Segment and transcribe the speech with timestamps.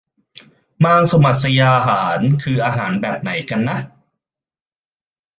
[0.83, 3.77] มางษมัศยาหาร คืออาหารแบบไหนกันนะ